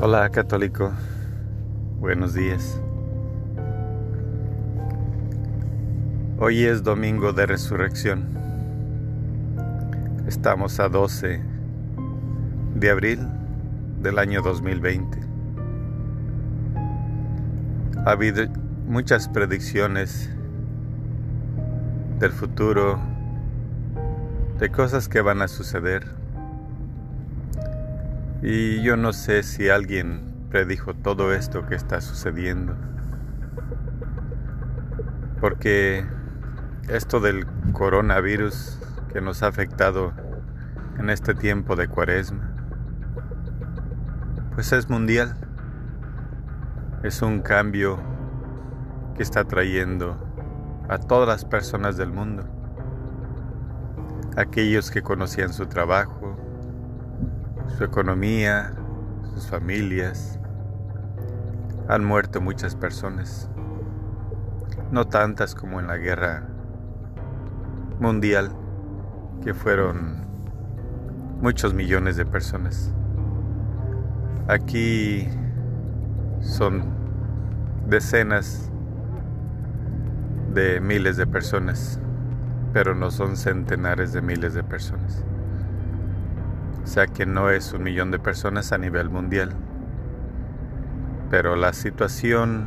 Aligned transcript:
Hola 0.00 0.28
católico, 0.28 0.92
buenos 1.98 2.32
días. 2.32 2.80
Hoy 6.38 6.66
es 6.66 6.84
domingo 6.84 7.32
de 7.32 7.46
resurrección. 7.46 8.28
Estamos 10.28 10.78
a 10.78 10.88
12 10.88 11.42
de 12.76 12.90
abril 12.90 13.26
del 14.00 14.20
año 14.20 14.40
2020. 14.40 15.18
Ha 18.06 18.10
habido 18.12 18.46
muchas 18.86 19.28
predicciones 19.28 20.30
del 22.20 22.30
futuro, 22.30 23.00
de 24.60 24.70
cosas 24.70 25.08
que 25.08 25.22
van 25.22 25.42
a 25.42 25.48
suceder. 25.48 26.17
Y 28.40 28.82
yo 28.82 28.96
no 28.96 29.12
sé 29.12 29.42
si 29.42 29.68
alguien 29.68 30.22
predijo 30.48 30.94
todo 30.94 31.32
esto 31.32 31.66
que 31.66 31.74
está 31.74 32.00
sucediendo. 32.00 32.76
Porque 35.40 36.06
esto 36.88 37.18
del 37.18 37.46
coronavirus 37.72 38.78
que 39.12 39.20
nos 39.20 39.42
ha 39.42 39.48
afectado 39.48 40.12
en 40.98 41.10
este 41.10 41.34
tiempo 41.34 41.74
de 41.74 41.88
cuaresma, 41.88 42.48
pues 44.54 44.72
es 44.72 44.88
mundial. 44.88 45.36
Es 47.02 47.22
un 47.22 47.40
cambio 47.40 47.98
que 49.16 49.24
está 49.24 49.44
trayendo 49.44 50.16
a 50.88 50.98
todas 50.98 51.28
las 51.28 51.44
personas 51.44 51.96
del 51.96 52.12
mundo. 52.12 52.44
Aquellos 54.36 54.92
que 54.92 55.02
conocían 55.02 55.52
su 55.52 55.66
trabajo, 55.66 56.36
su 57.76 57.84
economía, 57.84 58.72
sus 59.34 59.46
familias. 59.46 60.38
Han 61.88 62.04
muerto 62.04 62.40
muchas 62.40 62.74
personas, 62.74 63.48
no 64.90 65.06
tantas 65.06 65.54
como 65.54 65.80
en 65.80 65.86
la 65.86 65.96
guerra 65.96 66.46
mundial, 68.00 68.50
que 69.42 69.54
fueron 69.54 70.26
muchos 71.40 71.74
millones 71.74 72.16
de 72.16 72.26
personas. 72.26 72.92
Aquí 74.48 75.28
son 76.40 76.84
decenas 77.86 78.70
de 80.52 80.80
miles 80.80 81.16
de 81.16 81.26
personas, 81.26 82.00
pero 82.72 82.94
no 82.94 83.10
son 83.10 83.36
centenares 83.36 84.12
de 84.12 84.22
miles 84.22 84.54
de 84.54 84.62
personas. 84.62 85.24
O 86.88 86.90
sea 86.90 87.06
que 87.06 87.26
no 87.26 87.50
es 87.50 87.74
un 87.74 87.82
millón 87.82 88.10
de 88.10 88.18
personas 88.18 88.72
a 88.72 88.78
nivel 88.78 89.10
mundial. 89.10 89.52
Pero 91.28 91.54
la 91.54 91.74
situación, 91.74 92.66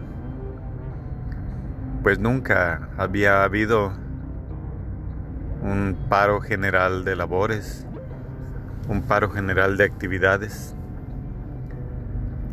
pues 2.03 2.19
nunca 2.19 2.89
había 2.99 3.43
habido 3.43 3.91
un 5.63 5.97
paro 6.07 6.39
general 6.39 7.03
de 7.03 7.15
labores, 7.15 7.87
un 8.87 9.01
paro 9.01 9.31
general 9.31 9.75
de 9.75 9.85
actividades. 9.85 10.75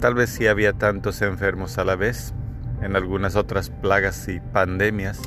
Tal 0.00 0.14
vez 0.14 0.30
sí 0.30 0.47
había 0.47 0.72
tantos 0.72 1.20
enfermos 1.20 1.77
a 1.77 1.84
la 1.84 1.97
vez 1.97 2.32
en 2.80 2.97
algunas 2.97 3.36
otras 3.36 3.69
plagas 3.69 4.27
y 4.28 4.41
pandemias, 4.41 5.20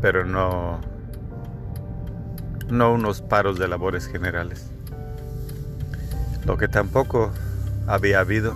pero 0.00 0.24
no, 0.24 0.80
no 2.70 2.92
unos 2.92 3.22
paros 3.22 3.58
de 3.58 3.66
labores 3.66 4.06
generales. 4.06 4.72
Lo 6.46 6.56
que 6.56 6.66
tampoco 6.66 7.30
había 7.86 8.18
habido 8.18 8.54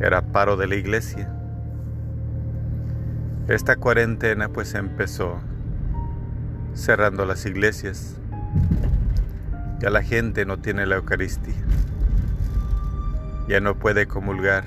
era 0.00 0.22
paro 0.22 0.56
de 0.56 0.66
la 0.66 0.76
iglesia. 0.76 1.30
Esta 3.48 3.76
cuarentena 3.76 4.48
pues 4.48 4.74
empezó 4.74 5.40
cerrando 6.72 7.26
las 7.26 7.44
iglesias. 7.44 8.16
Ya 9.80 9.90
la 9.90 10.02
gente 10.02 10.46
no 10.46 10.58
tiene 10.58 10.86
la 10.86 10.96
Eucaristía. 10.96 11.54
Ya 13.46 13.60
no 13.60 13.74
puede 13.74 14.06
comulgar. 14.06 14.64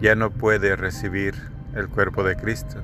Ya 0.00 0.14
no 0.14 0.30
puede 0.30 0.76
recibir 0.76 1.34
el 1.74 1.88
cuerpo 1.88 2.22
de 2.22 2.36
Cristo. 2.36 2.76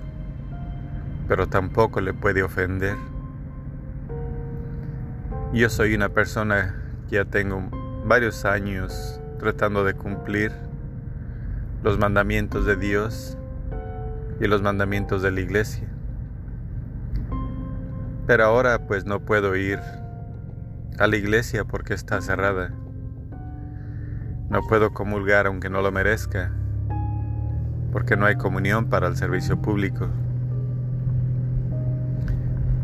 Pero 1.29 1.47
tampoco 1.47 2.01
le 2.01 2.13
puede 2.13 2.43
ofender. 2.43 2.97
Yo 5.53 5.71
soy 5.71 5.95
una 5.95 6.09
persona 6.09 6.82
ya 7.13 7.27
tengo 7.27 7.69
varios 8.07 8.47
años 8.47 9.21
tratando 9.39 9.85
de 9.85 9.93
cumplir 9.93 10.51
los 11.83 11.99
mandamientos 11.99 12.65
de 12.65 12.75
Dios 12.75 13.37
y 14.41 14.47
los 14.47 14.63
mandamientos 14.63 15.21
de 15.21 15.31
la 15.31 15.41
iglesia. 15.41 15.87
Pero 18.27 18.47
ahora 18.47 18.87
pues 18.87 19.05
no 19.05 19.21
puedo 19.21 19.55
ir 19.57 19.79
a 20.99 21.07
la 21.07 21.17
iglesia 21.17 21.67
porque 21.67 21.93
está 21.93 22.23
cerrada. 22.23 22.73
No 24.49 24.63
puedo 24.67 24.95
comulgar 24.95 25.47
aunque 25.47 25.69
no 25.69 25.83
lo 25.83 25.93
merezca, 25.93 26.51
porque 27.93 28.17
no 28.17 28.25
hay 28.25 28.37
comunión 28.37 28.89
para 28.89 29.07
el 29.07 29.17
servicio 29.17 29.61
público. 29.61 30.09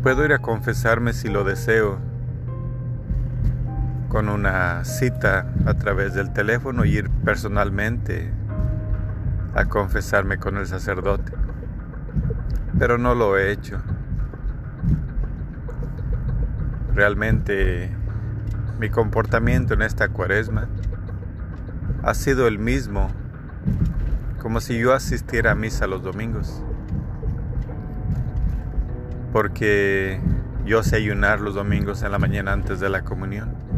Puedo 0.03 0.23
ir 0.23 0.33
a 0.33 0.39
confesarme 0.39 1.13
si 1.13 1.29
lo 1.29 1.43
deseo, 1.43 2.08
con 4.09 4.27
una 4.27 4.83
cita 4.83 5.45
a 5.65 5.75
través 5.75 6.15
del 6.15 6.33
teléfono 6.33 6.83
y 6.83 6.97
ir 6.97 7.09
personalmente 7.23 8.33
a 9.55 9.65
confesarme 9.65 10.39
con 10.39 10.57
el 10.57 10.65
sacerdote. 10.65 11.31
Pero 12.77 12.97
no 12.97 13.13
lo 13.13 13.37
he 13.37 13.51
hecho. 13.51 13.79
Realmente 16.93 17.95
mi 18.79 18.89
comportamiento 18.89 19.75
en 19.75 19.83
esta 19.83 20.09
cuaresma 20.09 20.67
ha 22.03 22.13
sido 22.13 22.47
el 22.47 22.59
mismo 22.59 23.11
como 24.39 24.61
si 24.61 24.79
yo 24.79 24.93
asistiera 24.93 25.51
a 25.51 25.55
misa 25.55 25.85
los 25.85 26.01
domingos. 26.01 26.63
Porque 29.31 30.19
yo 30.65 30.81
sé 30.81 30.95
ayunar 30.95 31.41
los 31.41 31.53
domingos 31.53 32.01
en 32.01 32.11
la 32.11 32.17
mañana 32.17 32.53
antes 32.53 32.79
de 32.79 32.89
la 32.89 33.03
comunión. 33.03 33.68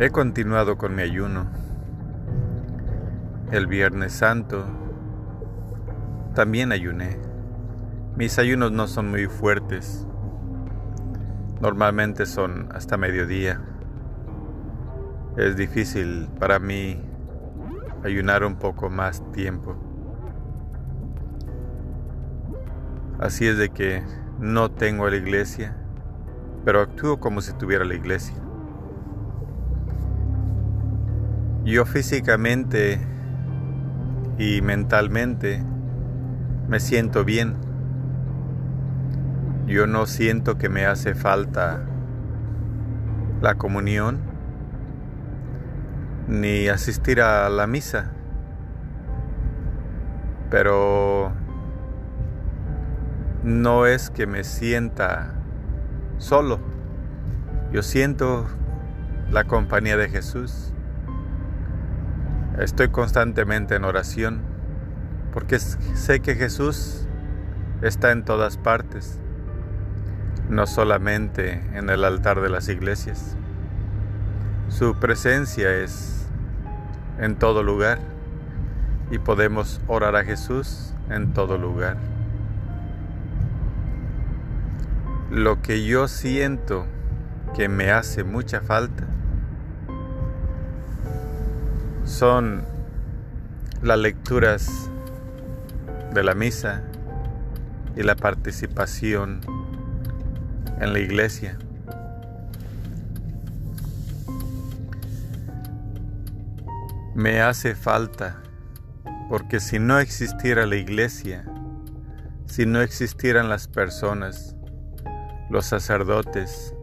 He 0.00 0.10
continuado 0.10 0.78
con 0.78 0.94
mi 0.94 1.02
ayuno. 1.02 1.48
El 3.50 3.66
Viernes 3.66 4.12
Santo 4.12 4.64
también 6.36 6.70
ayuné. 6.70 7.18
Mis 8.14 8.38
ayunos 8.38 8.70
no 8.70 8.86
son 8.86 9.10
muy 9.10 9.26
fuertes. 9.26 10.06
Normalmente 11.60 12.26
son 12.26 12.68
hasta 12.72 12.96
mediodía. 12.96 13.60
Es 15.36 15.56
difícil 15.56 16.28
para 16.38 16.60
mí 16.60 17.02
ayunar 18.04 18.44
un 18.44 18.54
poco 18.54 18.90
más 18.90 19.20
tiempo. 19.32 19.74
Así 23.18 23.48
es 23.48 23.58
de 23.58 23.70
que 23.70 24.04
no 24.38 24.70
tengo 24.70 25.10
la 25.10 25.16
iglesia, 25.16 25.76
pero 26.64 26.82
actúo 26.82 27.18
como 27.18 27.40
si 27.40 27.52
tuviera 27.54 27.84
la 27.84 27.94
iglesia. 27.94 28.36
Yo 31.68 31.84
físicamente 31.84 32.98
y 34.38 34.62
mentalmente 34.62 35.62
me 36.66 36.80
siento 36.80 37.26
bien. 37.26 37.56
Yo 39.66 39.86
no 39.86 40.06
siento 40.06 40.56
que 40.56 40.70
me 40.70 40.86
hace 40.86 41.14
falta 41.14 41.82
la 43.42 43.56
comunión 43.56 44.18
ni 46.26 46.68
asistir 46.68 47.20
a 47.20 47.50
la 47.50 47.66
misa. 47.66 48.12
Pero 50.48 51.32
no 53.44 53.84
es 53.84 54.08
que 54.08 54.26
me 54.26 54.42
sienta 54.42 55.34
solo. 56.16 56.60
Yo 57.70 57.82
siento 57.82 58.46
la 59.30 59.44
compañía 59.44 59.98
de 59.98 60.08
Jesús. 60.08 60.72
Estoy 62.58 62.88
constantemente 62.88 63.76
en 63.76 63.84
oración 63.84 64.40
porque 65.32 65.60
sé 65.60 66.18
que 66.18 66.34
Jesús 66.34 67.06
está 67.82 68.10
en 68.10 68.24
todas 68.24 68.56
partes, 68.56 69.20
no 70.48 70.66
solamente 70.66 71.62
en 71.74 71.88
el 71.88 72.02
altar 72.02 72.40
de 72.40 72.48
las 72.48 72.68
iglesias. 72.68 73.36
Su 74.68 74.98
presencia 74.98 75.72
es 75.72 76.26
en 77.20 77.36
todo 77.36 77.62
lugar 77.62 78.00
y 79.12 79.18
podemos 79.18 79.80
orar 79.86 80.16
a 80.16 80.24
Jesús 80.24 80.94
en 81.10 81.32
todo 81.34 81.58
lugar. 81.58 81.96
Lo 85.30 85.62
que 85.62 85.84
yo 85.84 86.08
siento 86.08 86.86
que 87.54 87.68
me 87.68 87.92
hace 87.92 88.24
mucha 88.24 88.60
falta 88.62 89.04
son 92.08 92.64
las 93.82 93.98
lecturas 93.98 94.90
de 96.14 96.24
la 96.24 96.34
misa 96.34 96.82
y 97.96 98.02
la 98.02 98.16
participación 98.16 99.40
en 100.80 100.92
la 100.94 100.98
iglesia. 101.00 101.58
Me 107.14 107.42
hace 107.42 107.74
falta 107.74 108.42
porque 109.28 109.60
si 109.60 109.78
no 109.78 109.98
existiera 109.98 110.66
la 110.66 110.76
iglesia, 110.76 111.44
si 112.46 112.64
no 112.64 112.80
existieran 112.80 113.50
las 113.50 113.68
personas, 113.68 114.56
los 115.50 115.66
sacerdotes, 115.66 116.74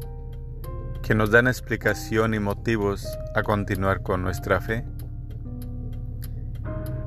que 1.02 1.16
nos 1.16 1.32
dan 1.32 1.48
explicación 1.48 2.36
y 2.36 2.40
motivos 2.40 3.08
a 3.34 3.42
continuar 3.42 4.04
con 4.04 4.22
nuestra 4.22 4.62
fe, 4.62 4.86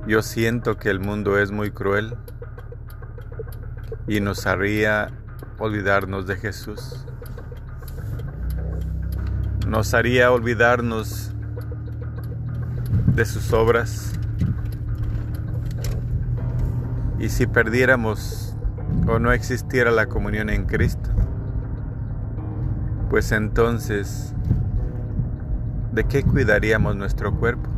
yo 0.08 0.22
siento 0.22 0.78
que 0.78 0.88
el 0.88 1.00
mundo 1.00 1.38
es 1.38 1.50
muy 1.52 1.70
cruel 1.70 2.16
y 4.06 4.20
nos 4.20 4.46
haría 4.46 5.08
olvidarnos 5.58 6.26
de 6.26 6.36
Jesús. 6.36 7.04
Nos 9.66 9.92
haría 9.92 10.32
olvidarnos 10.32 11.32
de 13.14 13.26
sus 13.26 13.52
obras. 13.52 14.14
Y 17.18 17.28
si 17.28 17.46
perdiéramos 17.46 18.56
o 19.06 19.18
no 19.18 19.30
existiera 19.32 19.90
la 19.90 20.06
comunión 20.06 20.48
en 20.48 20.64
Cristo, 20.64 21.10
pues 23.10 23.30
entonces, 23.32 24.32
¿de 25.92 26.04
qué 26.04 26.22
cuidaríamos 26.22 26.96
nuestro 26.96 27.34
cuerpo? 27.34 27.77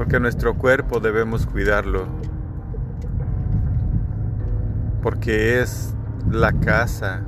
Porque 0.00 0.18
nuestro 0.18 0.54
cuerpo 0.54 0.98
debemos 0.98 1.44
cuidarlo, 1.44 2.06
porque 5.02 5.60
es 5.60 5.94
la 6.30 6.54
casa 6.54 7.20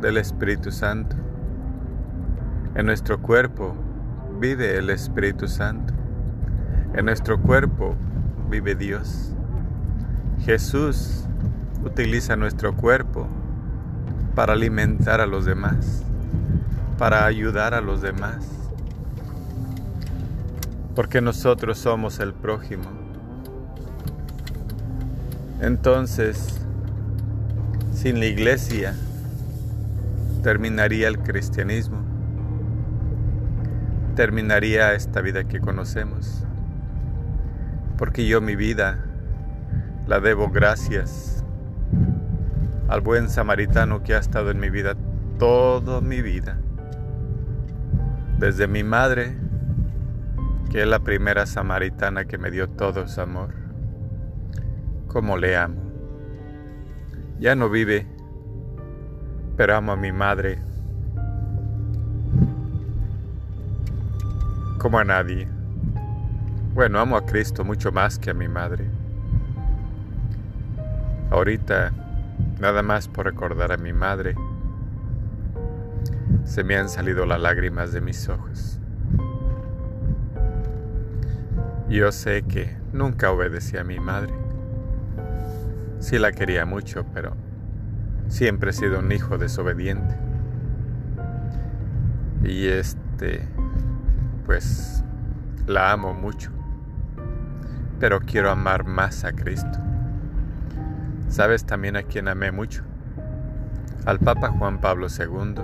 del 0.00 0.16
Espíritu 0.16 0.70
Santo. 0.70 1.16
En 2.76 2.86
nuestro 2.86 3.20
cuerpo 3.20 3.74
vive 4.38 4.78
el 4.78 4.90
Espíritu 4.90 5.48
Santo. 5.48 5.92
En 6.94 7.06
nuestro 7.06 7.42
cuerpo 7.42 7.96
vive 8.48 8.76
Dios. 8.76 9.34
Jesús 10.44 11.26
utiliza 11.84 12.36
nuestro 12.36 12.76
cuerpo 12.76 13.26
para 14.36 14.52
alimentar 14.52 15.20
a 15.20 15.26
los 15.26 15.46
demás, 15.46 16.04
para 16.96 17.26
ayudar 17.26 17.74
a 17.74 17.80
los 17.80 18.02
demás, 18.02 18.57
porque 20.98 21.20
nosotros 21.20 21.78
somos 21.78 22.18
el 22.18 22.34
prójimo. 22.34 22.82
Entonces, 25.60 26.60
sin 27.94 28.18
la 28.18 28.26
iglesia, 28.26 28.96
terminaría 30.42 31.06
el 31.06 31.20
cristianismo 31.20 32.02
terminaría 34.16 34.94
esta 34.94 35.20
vida 35.20 35.44
que 35.44 35.60
conocemos. 35.60 36.44
Porque 37.96 38.26
yo 38.26 38.40
mi 38.40 38.56
vida 38.56 38.98
la 40.08 40.18
debo 40.18 40.50
gracias 40.50 41.44
al 42.88 43.02
buen 43.02 43.28
samaritano 43.30 44.02
que 44.02 44.16
ha 44.16 44.18
estado 44.18 44.50
en 44.50 44.58
mi 44.58 44.68
vida 44.68 44.96
toda 45.38 46.00
mi 46.00 46.22
vida. 46.22 46.58
Desde 48.40 48.66
mi 48.66 48.82
madre, 48.82 49.36
que 50.70 50.82
es 50.82 50.88
la 50.88 51.00
primera 51.00 51.46
samaritana 51.46 52.26
que 52.26 52.38
me 52.38 52.50
dio 52.50 52.68
todo 52.68 53.08
su 53.08 53.20
amor. 53.20 53.54
Como 55.06 55.36
le 55.36 55.56
amo. 55.56 55.82
Ya 57.40 57.54
no 57.54 57.70
vive, 57.70 58.06
pero 59.56 59.76
amo 59.76 59.92
a 59.92 59.96
mi 59.96 60.12
madre 60.12 60.60
como 64.78 64.98
a 64.98 65.04
nadie. 65.04 65.48
Bueno, 66.72 67.00
amo 67.00 67.16
a 67.16 67.26
Cristo 67.26 67.64
mucho 67.64 67.90
más 67.90 68.18
que 68.18 68.30
a 68.30 68.34
mi 68.34 68.48
madre. 68.48 68.86
Ahorita, 71.30 71.92
nada 72.60 72.82
más 72.82 73.08
por 73.08 73.26
recordar 73.26 73.72
a 73.72 73.76
mi 73.76 73.92
madre, 73.92 74.36
se 76.44 76.64
me 76.64 76.76
han 76.76 76.88
salido 76.88 77.26
las 77.26 77.40
lágrimas 77.40 77.92
de 77.92 78.00
mis 78.00 78.28
ojos. 78.28 78.77
Yo 81.88 82.12
sé 82.12 82.42
que 82.42 82.76
nunca 82.92 83.30
obedecí 83.30 83.78
a 83.78 83.84
mi 83.84 83.98
madre. 83.98 84.34
Sí 86.00 86.18
la 86.18 86.32
quería 86.32 86.66
mucho, 86.66 87.06
pero 87.14 87.34
siempre 88.28 88.70
he 88.70 88.72
sido 88.74 88.98
un 88.98 89.10
hijo 89.10 89.38
desobediente. 89.38 90.14
Y 92.44 92.66
este 92.68 93.48
pues 94.44 95.02
la 95.66 95.92
amo 95.92 96.12
mucho, 96.12 96.50
pero 97.98 98.20
quiero 98.20 98.50
amar 98.50 98.84
más 98.84 99.24
a 99.24 99.32
Cristo. 99.32 99.78
¿Sabes 101.28 101.64
también 101.64 101.96
a 101.96 102.02
quien 102.02 102.28
amé 102.28 102.52
mucho? 102.52 102.82
Al 104.04 104.18
Papa 104.18 104.48
Juan 104.48 104.80
Pablo 104.80 105.06
II. 105.08 105.62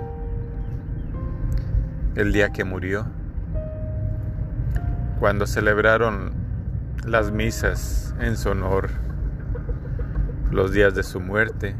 El 2.15 2.31
día 2.33 2.49
que 2.51 2.63
murió, 2.63 3.05
cuando 5.19 5.47
celebraron 5.47 6.33
las 7.05 7.31
misas 7.31 8.13
en 8.19 8.37
su 8.37 8.49
honor, 8.49 8.89
los 10.51 10.71
días 10.71 10.93
de 10.95 11.03
su 11.03 11.19
muerte, 11.19 11.75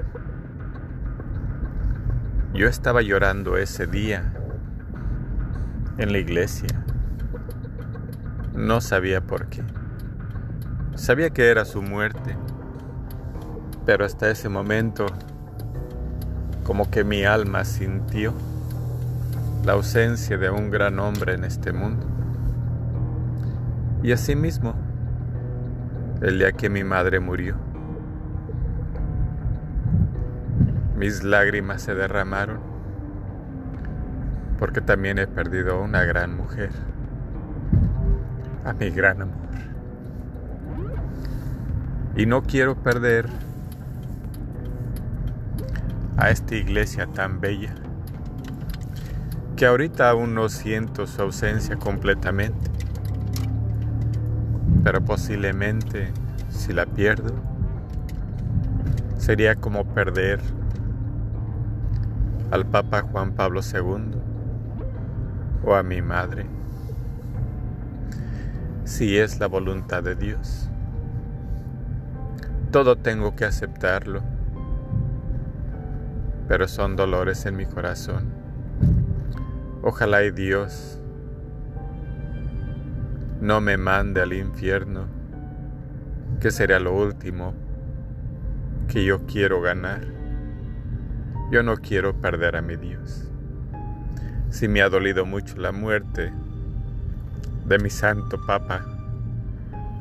yo 2.54 2.68
estaba 2.68 3.02
llorando 3.02 3.58
ese 3.58 3.88
día 3.88 4.34
en 5.98 6.12
la 6.12 6.18
iglesia. 6.18 6.70
No 8.54 8.80
sabía 8.80 9.22
por 9.22 9.48
qué. 9.48 9.64
Sabía 10.96 11.32
que 11.32 11.50
era 11.50 11.66
su 11.66 11.82
muerte, 11.82 12.38
pero 13.86 14.06
hasta 14.06 14.30
ese 14.30 14.48
momento 14.48 15.08
como 16.64 16.90
que 16.90 17.04
mi 17.04 17.26
alma 17.26 17.66
sintió 17.66 18.34
la 19.66 19.74
ausencia 19.74 20.38
de 20.38 20.50
un 20.50 20.72
gran 20.72 21.00
hombre 21.00 21.34
en 21.34 21.44
este 21.44 21.74
mundo. 21.74 22.15
Y 24.06 24.12
asimismo, 24.12 24.76
el 26.22 26.38
día 26.38 26.52
que 26.52 26.70
mi 26.70 26.84
madre 26.84 27.20
murió, 27.20 27.56
mis 30.96 31.24
lágrimas 31.24 31.82
se 31.82 31.96
derramaron 31.96 32.60
porque 34.60 34.80
también 34.80 35.18
he 35.18 35.26
perdido 35.26 35.82
una 35.82 36.04
gran 36.04 36.38
mujer 36.38 36.70
a 38.64 38.74
mi 38.74 38.92
gran 38.92 39.24
amor. 39.24 39.48
Y 42.16 42.28
no 42.28 42.44
quiero 42.44 42.76
perder 42.76 43.26
a 46.18 46.30
esta 46.30 46.54
iglesia 46.54 47.08
tan 47.08 47.42
bella, 47.42 47.74
que 49.56 49.66
ahorita 49.66 50.12
aún 50.12 50.36
no 50.36 50.48
siento 50.50 51.08
su 51.08 51.24
ausencia 51.24 51.78
completamente, 51.78 52.75
pero 54.86 55.04
posiblemente 55.04 56.12
si 56.50 56.72
la 56.72 56.86
pierdo, 56.86 57.34
sería 59.18 59.56
como 59.56 59.84
perder 59.84 60.40
al 62.52 62.68
Papa 62.68 63.02
Juan 63.02 63.32
Pablo 63.32 63.62
II 63.62 64.12
o 65.66 65.74
a 65.74 65.82
mi 65.82 66.04
madre 66.04 66.46
si 68.84 69.18
es 69.18 69.40
la 69.40 69.48
voluntad 69.48 70.04
de 70.04 70.14
Dios. 70.14 70.70
Todo 72.70 72.96
tengo 72.96 73.36
que 73.36 73.46
aceptarlo, 73.46 74.22
pero 76.48 76.68
son 76.68 76.96
dolores 76.96 77.48
en 77.48 77.56
mi 77.56 77.66
corazón. 77.66 78.30
Ojalá 79.82 80.24
y 80.24 80.30
Dios 80.30 81.02
no 83.46 83.62
me 83.62 83.78
mande 83.78 84.24
al 84.24 84.34
infierno, 84.34 85.06
que 86.42 86.50
sería 86.50 86.80
lo 86.80 86.96
último 86.96 87.54
que 88.88 89.06
yo 89.06 89.28
quiero 89.28 89.62
ganar. 89.62 90.02
Yo 91.52 91.62
no 91.62 91.78
quiero 91.78 92.20
perder 92.20 92.56
a 92.56 92.64
mi 92.64 92.76
Dios. 92.76 93.30
Si 94.50 94.68
me 94.68 94.82
ha 94.82 94.90
dolido 94.90 95.28
mucho 95.28 95.58
la 95.58 95.72
muerte 95.72 96.34
de 97.68 97.78
mi 97.78 97.92
Santo 97.92 98.44
Papa, 98.48 98.84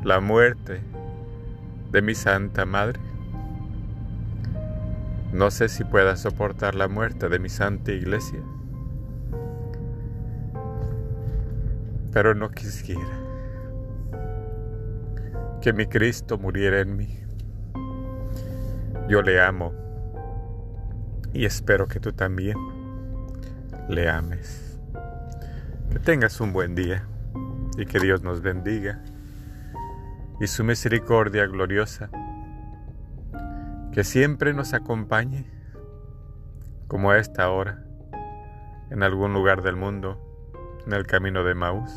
la 0.03 0.19
muerte 0.19 0.81
de 1.91 2.01
mi 2.01 2.15
Santa 2.15 2.65
Madre. 2.65 2.99
No 5.33 5.51
sé 5.51 5.69
si 5.69 5.83
pueda 5.83 6.15
soportar 6.15 6.73
la 6.73 6.87
muerte 6.87 7.29
de 7.29 7.37
mi 7.37 7.49
Santa 7.49 7.91
Iglesia. 7.91 8.39
pero 12.11 12.33
no 12.33 12.49
quisiera 12.49 13.24
que 15.65 15.73
mi 15.73 15.87
Cristo 15.87 16.37
muriera 16.37 16.79
en 16.79 16.95
mí. 16.95 17.19
Yo 19.09 19.23
le 19.23 19.41
amo 19.41 19.73
y 21.33 21.45
espero 21.45 21.87
que 21.87 21.99
tú 21.99 22.13
también 22.13 22.55
le 23.89 24.07
ames. 24.07 24.79
Que 25.89 25.97
tengas 25.97 26.39
un 26.39 26.53
buen 26.53 26.75
día 26.75 27.07
y 27.79 27.87
que 27.87 27.99
Dios 27.99 28.21
nos 28.21 28.43
bendiga 28.43 29.01
y 30.39 30.45
su 30.45 30.63
misericordia 30.63 31.47
gloriosa 31.47 32.11
que 33.91 34.03
siempre 34.03 34.53
nos 34.53 34.75
acompañe 34.75 35.49
como 36.87 37.09
a 37.09 37.17
esta 37.17 37.49
hora 37.49 37.83
en 38.91 39.01
algún 39.01 39.33
lugar 39.33 39.63
del 39.63 39.77
mundo 39.77 40.21
en 40.85 40.93
el 40.93 41.07
camino 41.07 41.43
de 41.43 41.55
Maús 41.55 41.91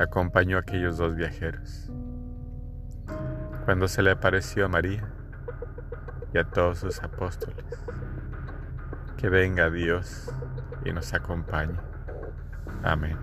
acompañó 0.00 0.56
a 0.56 0.60
aquellos 0.62 0.96
dos 0.96 1.14
viajeros 1.14 1.92
cuando 3.68 3.86
se 3.86 4.00
le 4.00 4.10
apareció 4.10 4.64
a 4.64 4.68
María 4.68 5.06
y 6.32 6.38
a 6.38 6.44
todos 6.44 6.78
sus 6.78 7.02
apóstoles. 7.02 7.66
Que 9.18 9.28
venga 9.28 9.68
Dios 9.68 10.32
y 10.86 10.92
nos 10.94 11.12
acompañe. 11.12 11.76
Amén 12.82 13.18